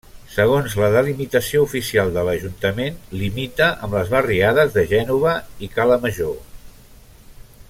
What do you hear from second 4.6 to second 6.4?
de Gènova i Cala Major.